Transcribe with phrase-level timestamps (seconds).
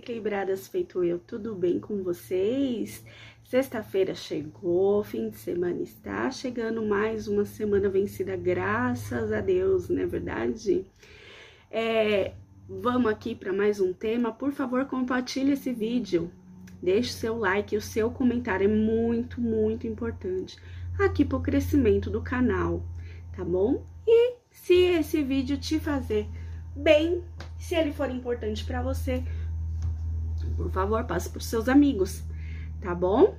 [0.00, 3.04] equilibradas feito eu, tudo bem com vocês?
[3.44, 10.00] Sexta-feira chegou, fim de semana está chegando, mais uma semana vencida, graças a Deus, não
[10.00, 10.86] é verdade?
[11.70, 12.32] É,
[12.66, 16.30] vamos aqui para mais um tema, por favor compartilhe esse vídeo,
[16.82, 20.56] deixe seu like, o seu comentário é muito, muito importante
[20.98, 22.82] aqui para o crescimento do canal,
[23.36, 23.84] tá bom?
[24.06, 26.26] E se esse vídeo te fazer
[26.74, 27.22] bem,
[27.58, 29.22] se ele for importante para você,
[30.60, 32.22] por favor, passe para os seus amigos,
[32.80, 33.38] tá bom?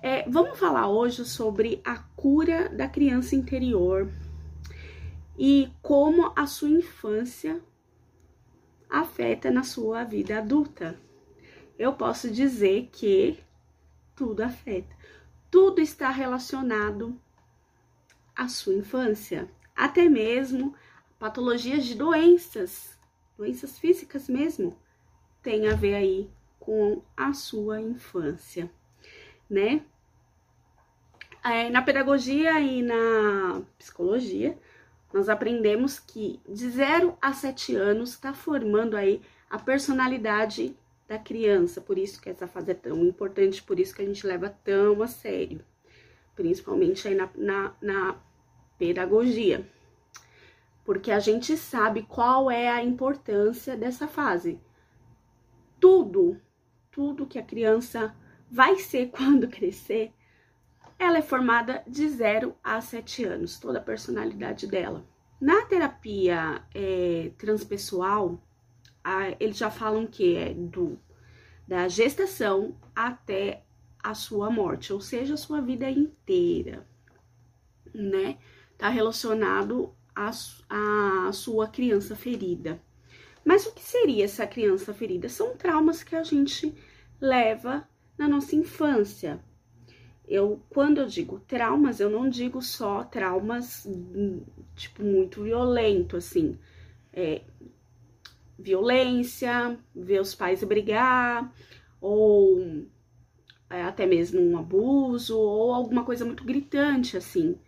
[0.00, 4.10] É, vamos falar hoje sobre a cura da criança interior
[5.38, 7.60] e como a sua infância
[8.90, 10.98] afeta na sua vida adulta.
[11.78, 13.38] Eu posso dizer que
[14.16, 14.94] tudo afeta,
[15.50, 17.16] tudo está relacionado
[18.34, 20.74] à sua infância, até mesmo
[21.18, 22.98] patologias de doenças,
[23.36, 24.76] doenças físicas mesmo,
[25.48, 28.70] tem a ver aí com a sua infância,
[29.48, 29.80] né?
[31.42, 34.58] É, na pedagogia e na psicologia,
[35.10, 40.76] nós aprendemos que de 0 a 7 anos está formando aí a personalidade
[41.08, 44.26] da criança, por isso que essa fase é tão importante, por isso que a gente
[44.26, 45.64] leva tão a sério,
[46.36, 48.16] principalmente aí na, na, na
[48.76, 49.66] pedagogia
[50.84, 54.58] porque a gente sabe qual é a importância dessa fase.
[55.88, 56.38] Tudo,
[56.90, 58.14] tudo que a criança
[58.50, 60.12] vai ser quando crescer,
[60.98, 65.02] ela é formada de 0 a 7 anos, toda a personalidade dela.
[65.40, 68.38] Na terapia é, transpessoal,
[69.02, 70.98] a, eles já falam que é do
[71.66, 73.64] da gestação até
[74.02, 76.86] a sua morte, ou seja, a sua vida inteira,
[77.94, 78.36] né?
[78.76, 80.30] Tá relacionado a,
[80.68, 82.78] a sua criança ferida.
[83.48, 85.26] Mas o que seria essa criança ferida?
[85.26, 86.74] São traumas que a gente
[87.18, 87.88] leva
[88.18, 89.42] na nossa infância.
[90.26, 93.88] Eu, quando eu digo traumas, eu não digo só traumas,
[94.76, 96.58] tipo, muito violento, assim.
[97.10, 97.40] É,
[98.58, 101.50] violência, ver os pais brigar,
[102.02, 102.60] ou
[103.70, 107.58] é, até mesmo um abuso, ou alguma coisa muito gritante, assim.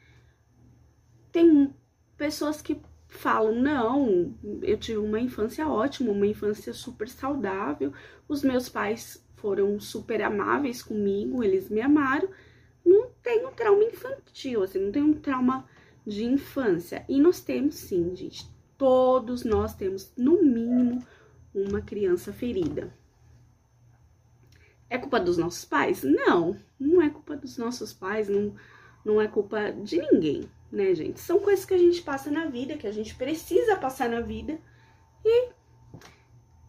[1.33, 1.75] Tem
[2.19, 7.93] pessoas que falam: não, eu tive uma infância ótima, uma infância super saudável,
[8.29, 12.29] os meus pais foram super amáveis comigo, eles me amaram.
[12.85, 15.69] Não tenho trauma infantil, assim, não tenho um trauma
[16.07, 17.05] de infância.
[17.09, 18.49] E nós temos sim, gente.
[18.79, 21.05] Todos nós temos, no mínimo,
[21.55, 22.95] uma criança ferida.
[24.89, 26.03] É culpa dos nossos pais?
[26.03, 28.55] Não, não é culpa dos nossos pais, não,
[29.05, 31.21] não é culpa de ninguém né, gente?
[31.21, 34.59] São coisas que a gente passa na vida, que a gente precisa passar na vida.
[35.25, 35.51] E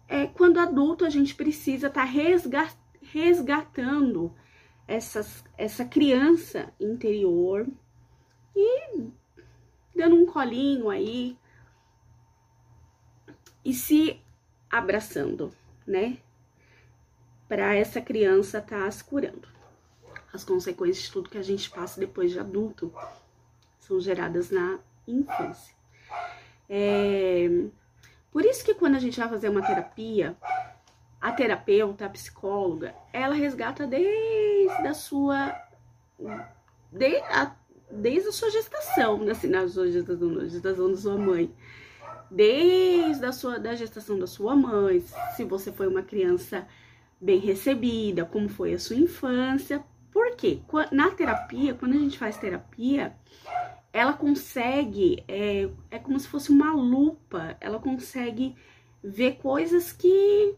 [0.07, 4.34] é, quando adulto, a gente precisa estar tá resgatando
[4.88, 7.67] essas, essa criança interior
[8.56, 9.12] e
[9.95, 11.38] dando um colinho aí
[13.63, 14.19] e se
[14.69, 15.53] abraçando,
[15.85, 16.18] né?
[17.47, 19.47] Para essa criança estar tá se curando.
[20.33, 22.91] As consequências de tudo que a gente passa depois de adulto
[23.91, 25.75] são geradas na infância.
[26.69, 27.50] É,
[28.31, 30.38] por isso que quando a gente vai fazer uma terapia,
[31.19, 35.53] a terapeuta, a psicóloga, ela resgata desde a sua
[36.90, 37.53] de, a,
[37.91, 41.53] desde a sua gestação, assim, na sua gestação, gestação da sua mãe,
[42.30, 45.03] desde a sua da gestação da sua mãe,
[45.35, 46.66] se você foi uma criança
[47.19, 49.84] bem recebida, como foi a sua infância.
[50.12, 50.62] Por quê?
[50.91, 53.16] Na terapia, quando a gente faz terapia,
[53.94, 58.56] ela consegue, é, é como se fosse uma lupa, ela consegue
[59.03, 60.56] ver coisas que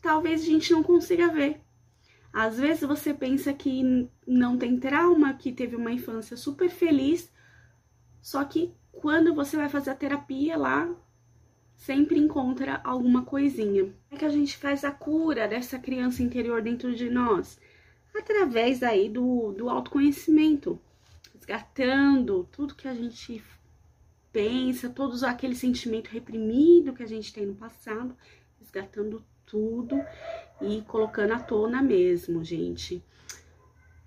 [0.00, 1.60] talvez a gente não consiga ver.
[2.32, 7.32] Às vezes você pensa que não tem trauma, que teve uma infância super feliz,
[8.20, 10.94] só que quando você vai fazer a terapia lá,
[11.76, 13.92] sempre encontra alguma coisinha.
[14.10, 17.58] É que a gente faz a cura dessa criança interior dentro de nós
[18.14, 20.80] através aí do, do autoconhecimento
[21.34, 23.42] resgatando tudo que a gente
[24.32, 28.16] pensa, todos aquele sentimento reprimido que a gente tem no passado,
[28.58, 30.00] resgatando tudo
[30.60, 33.04] e colocando à tona mesmo, gente.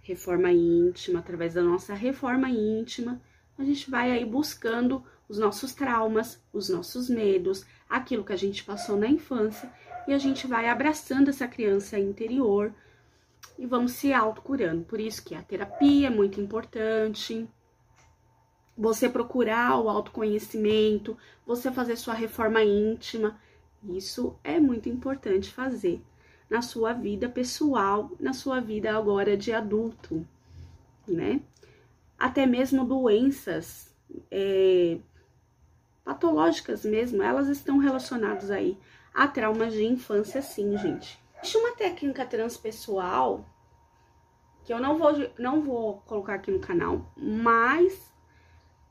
[0.02, 3.22] Reforma íntima, através da nossa reforma íntima,
[3.58, 8.64] a gente vai aí buscando os nossos traumas, os nossos medos, aquilo que a gente
[8.64, 9.72] passou na infância
[10.08, 12.74] e a gente vai abraçando essa criança interior
[13.58, 14.84] e vamos se autocurando.
[14.84, 17.48] Por isso que a terapia é muito importante.
[18.78, 23.40] Você procurar o autoconhecimento, você fazer sua reforma íntima,
[23.84, 26.02] Isso é muito importante fazer
[26.50, 30.26] na sua vida pessoal, na sua vida agora de adulto,
[31.08, 31.42] né?
[32.18, 33.94] Até mesmo doenças
[34.32, 34.98] é,
[36.04, 38.78] patológicas mesmo, elas estão relacionadas aí
[39.14, 41.20] a traumas de infância, sim, gente.
[41.42, 43.46] Existe uma técnica transpessoal
[44.64, 48.14] que eu não vou, não vou colocar aqui no canal, mas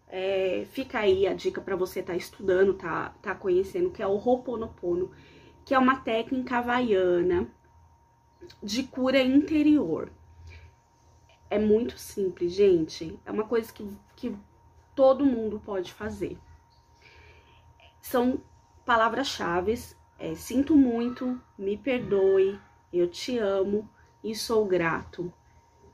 [0.09, 4.07] é, fica aí a dica para você estar tá estudando, tá, tá conhecendo, que é
[4.07, 5.11] o Ho'oponopono,
[5.65, 7.47] que é uma técnica havaiana
[8.63, 10.11] de cura interior.
[11.51, 13.19] É muito simples, gente.
[13.25, 14.37] É uma coisa que, que
[14.95, 16.39] todo mundo pode fazer.
[18.01, 18.41] São
[18.85, 19.75] palavras-chave.
[20.19, 22.59] É, sinto muito, me perdoe,
[22.93, 23.89] eu te amo
[24.25, 25.33] e sou grato.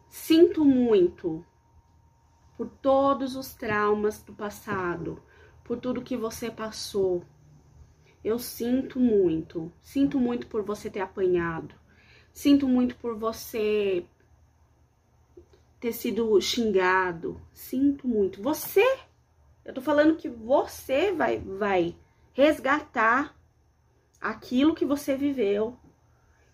[0.09, 1.45] Sinto muito
[2.57, 5.21] por todos os traumas do passado,
[5.65, 7.25] por tudo que você passou.
[8.23, 11.75] Eu sinto muito, sinto muito por você ter apanhado,
[12.33, 14.07] sinto muito por você
[15.81, 18.41] ter sido xingado, sinto muito.
[18.41, 18.87] Você,
[19.65, 21.97] eu tô falando que você vai, vai
[22.33, 23.37] resgatar
[24.23, 25.77] aquilo que você viveu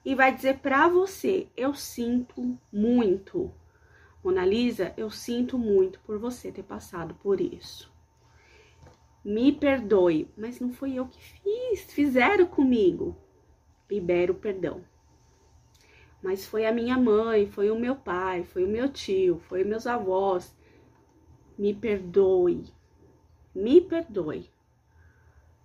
[0.04, 3.52] e vai dizer para você: eu sinto muito.
[4.24, 7.92] Mona Lisa, eu sinto muito por você ter passado por isso.
[9.24, 13.16] Me perdoe, mas não foi eu que fiz, fizeram comigo.
[13.90, 14.82] Libero o perdão.
[16.22, 19.86] Mas foi a minha mãe, foi o meu pai, foi o meu tio, foi meus
[19.86, 20.56] avós.
[21.56, 22.64] Me perdoe.
[23.54, 24.50] Me perdoe.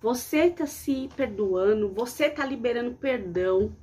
[0.03, 3.73] Você tá se perdoando, você tá liberando perdão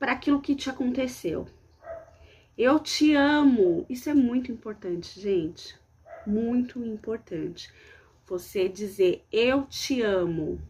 [0.00, 1.46] para aquilo que te aconteceu.
[2.56, 3.86] Eu te amo.
[3.88, 5.78] Isso é muito importante, gente.
[6.26, 7.72] Muito importante.
[8.26, 10.60] Você dizer eu te amo.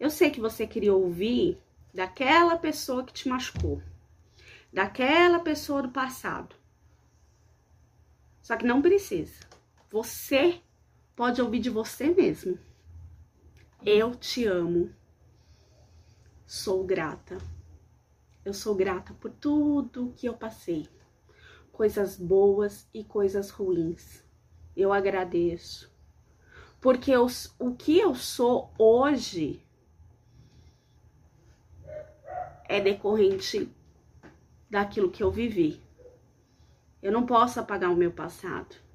[0.00, 1.56] Eu sei que você queria ouvir
[1.94, 3.80] daquela pessoa que te machucou,
[4.72, 6.56] daquela pessoa do passado.
[8.42, 9.46] Só que não precisa.
[9.88, 10.60] Você
[11.16, 12.58] pode ouvir de você mesmo.
[13.84, 14.94] Eu te amo.
[16.46, 17.38] Sou grata.
[18.44, 20.86] Eu sou grata por tudo que eu passei.
[21.72, 24.22] Coisas boas e coisas ruins.
[24.76, 25.90] Eu agradeço.
[26.80, 27.26] Porque eu,
[27.58, 29.64] o que eu sou hoje
[32.68, 33.68] é decorrente
[34.68, 35.82] daquilo que eu vivi.
[37.02, 38.85] Eu não posso apagar o meu passado.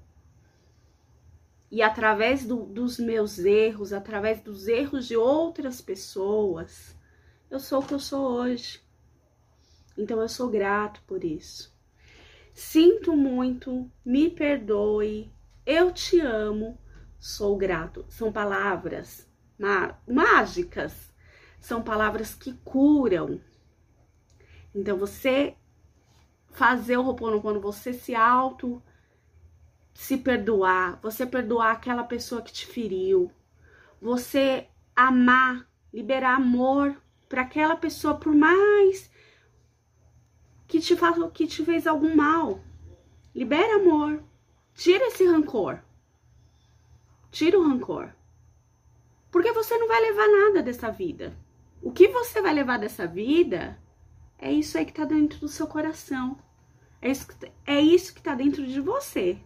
[1.71, 6.93] E através do, dos meus erros, através dos erros de outras pessoas,
[7.49, 8.81] eu sou o que eu sou hoje.
[9.97, 11.73] Então eu sou grato por isso.
[12.53, 15.31] Sinto muito, me perdoe,
[15.65, 16.77] eu te amo,
[17.17, 18.05] sou grato.
[18.09, 19.25] São palavras
[20.05, 21.13] mágicas,
[21.57, 23.39] são palavras que curam.
[24.75, 25.55] Então você
[26.49, 28.83] fazer o Ho'oponopono, você se auto
[29.93, 33.31] se perdoar, você perdoar aquela pessoa que te feriu,
[34.01, 36.95] você amar, liberar amor
[37.27, 39.09] para aquela pessoa por mais
[40.67, 42.63] que te faça, que te fez algum mal.
[43.35, 44.23] Libera amor.
[44.73, 45.79] Tira esse rancor.
[47.29, 48.13] Tira o rancor.
[49.29, 51.37] Porque você não vai levar nada dessa vida.
[51.81, 53.77] O que você vai levar dessa vida
[54.37, 56.37] é isso aí que tá dentro do seu coração.
[57.01, 59.39] É isso que, é isso que tá dentro de você.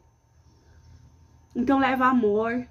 [1.56, 2.68] Então leva amor.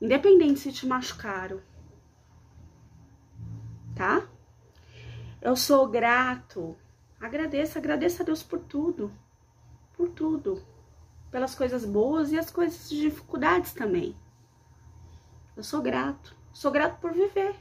[0.00, 1.60] Independente se te machucaram.
[3.96, 4.28] Tá?
[5.42, 6.76] Eu sou grato.
[7.20, 9.10] Agradeça, agradeça a Deus por tudo.
[9.96, 10.64] Por tudo.
[11.30, 14.14] Pelas coisas boas e as coisas de dificuldades também.
[15.56, 16.36] Eu sou grato.
[16.52, 17.56] Sou grato por viver.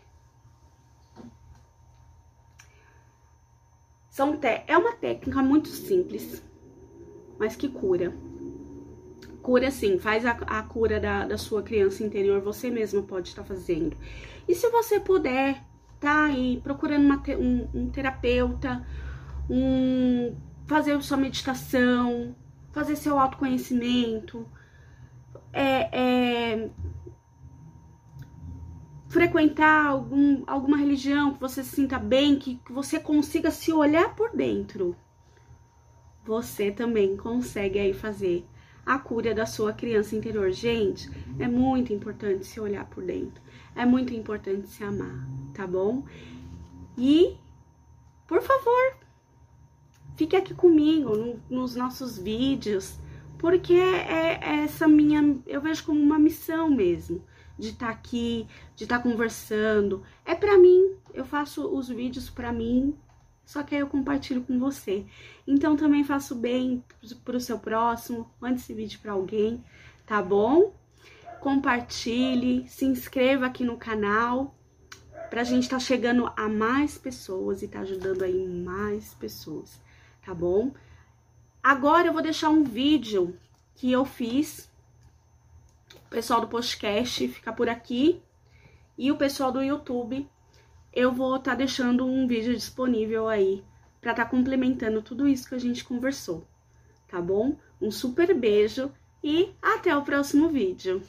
[4.09, 6.41] São é uma técnica muito simples,
[7.37, 8.13] mas que cura
[9.45, 13.43] cura sim, faz a, a cura da, da, sua criança interior, você mesmo pode estar
[13.43, 13.95] fazendo.
[14.47, 15.61] E se você puder,
[15.99, 18.83] tá aí procurando uma, um, um, terapeuta,
[19.47, 20.35] um,
[20.65, 22.35] fazer sua meditação,
[22.71, 24.49] fazer seu autoconhecimento,
[25.53, 26.69] é, é,
[29.07, 34.15] frequentar algum, alguma religião que você se sinta bem, que, que você consiga se olhar
[34.15, 34.95] por dentro.
[36.25, 38.43] Você também consegue aí fazer
[38.85, 40.51] a cura da sua criança interior.
[40.51, 43.41] Gente, é muito importante se olhar por dentro.
[43.75, 46.05] É muito importante se amar, tá bom?
[46.97, 47.35] E,
[48.27, 48.97] por favor,
[50.15, 52.95] fique aqui comigo no, nos nossos vídeos,
[53.37, 57.21] porque é, é essa minha, eu vejo como uma missão mesmo,
[57.59, 60.03] de estar tá aqui, de estar tá conversando.
[60.23, 62.95] É para mim, eu faço os vídeos para mim,
[63.45, 65.05] só que aí eu compartilho com você.
[65.47, 66.83] Então também faço bem
[67.23, 69.63] pro seu próximo, mande esse vídeo para alguém,
[70.05, 70.73] tá bom?
[71.39, 74.55] Compartilhe, se inscreva aqui no canal
[75.29, 79.79] pra gente estar tá chegando a mais pessoas e tá ajudando aí mais pessoas,
[80.25, 80.73] tá bom?
[81.61, 83.37] Agora eu vou deixar um vídeo
[83.75, 84.71] que eu fiz.
[86.05, 88.21] O pessoal do podcast fica por aqui
[88.97, 90.27] e o pessoal do YouTube
[90.95, 93.61] eu vou estar tá deixando um vídeo disponível aí
[93.99, 96.47] para estar tá complementando tudo isso que a gente conversou,
[97.07, 97.57] tá bom?
[97.81, 98.89] Um super beijo
[99.21, 101.01] e até o próximo vídeo.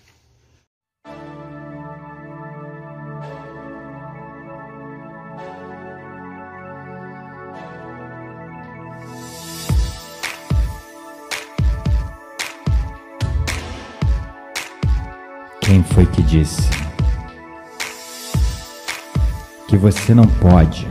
[15.60, 16.85] Quem foi que disse
[19.76, 20.88] que você não pode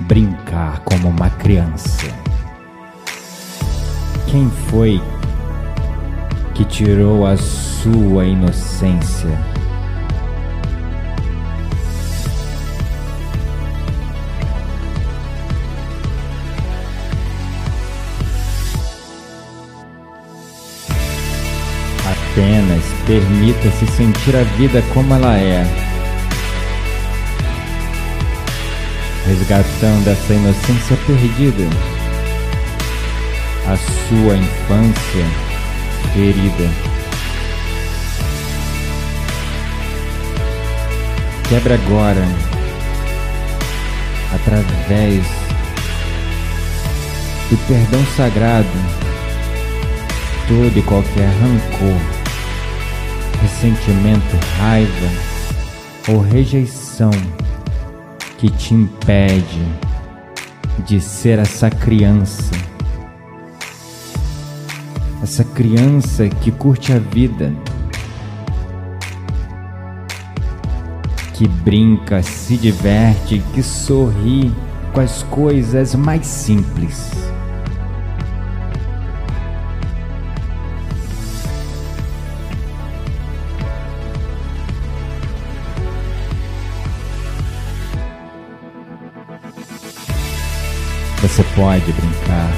[0.00, 2.06] brincar como uma criança?
[4.28, 5.02] Quem foi
[6.54, 9.28] que tirou a sua inocência?
[22.06, 25.88] Apenas permita-se sentir a vida como ela é,
[29.28, 31.68] resgatando essa inocência perdida,
[33.66, 35.26] a sua infância
[36.14, 36.70] ferida.
[41.46, 42.26] Quebra agora,
[44.34, 45.22] através
[47.50, 48.66] do perdão sagrado,
[50.48, 52.18] todo e qualquer rancor
[53.42, 55.10] ressentimento, raiva
[56.08, 57.10] ou rejeição
[58.38, 59.66] que te impede
[60.86, 62.52] de ser essa criança.
[65.20, 67.52] Essa criança que curte a vida,
[71.34, 74.54] que brinca, se diverte, que sorri
[74.92, 77.10] com as coisas mais simples.
[91.20, 92.50] Você pode brincar.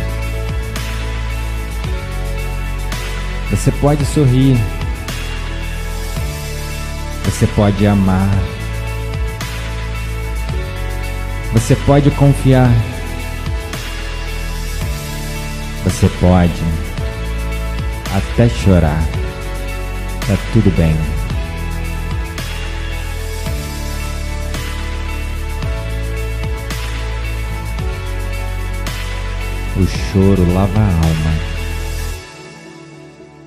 [3.51, 4.57] Você pode sorrir.
[7.25, 8.29] Você pode amar.
[11.53, 12.71] Você pode confiar.
[15.85, 16.63] Você pode
[18.15, 19.03] até chorar.
[20.27, 21.20] Tá tudo bem.
[29.79, 31.33] O choro lava a alma,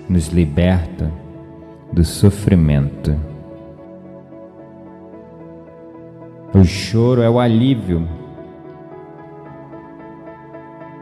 [0.09, 1.11] nos liberta
[1.91, 3.15] do sofrimento.
[6.53, 8.07] O choro é o alívio